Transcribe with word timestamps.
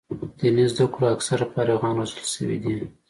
دیني 0.39 0.65
زده 0.73 0.85
کړو 0.93 1.05
اکثره 1.15 1.45
فارغان 1.53 1.93
روزل 1.99 2.23
شوي 2.33 2.57
دي. 2.63 2.75